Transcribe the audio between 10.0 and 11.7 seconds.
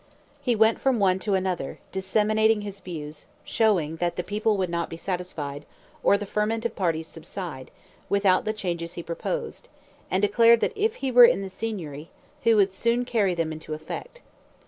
and declared that if he were in the